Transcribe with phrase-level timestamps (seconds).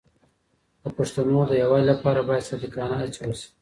[0.81, 3.47] د پښتنو د یووالي لپاره باید صادقانه هڅې وشي.